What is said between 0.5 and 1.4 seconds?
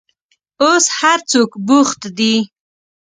اوس هر